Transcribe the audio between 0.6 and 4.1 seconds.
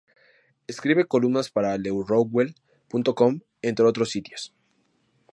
Escribe columnas para LewRockwell.com, entre otros